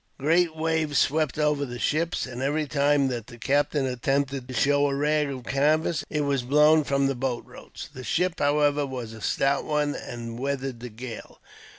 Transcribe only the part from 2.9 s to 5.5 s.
that the captain attempted to show a rag of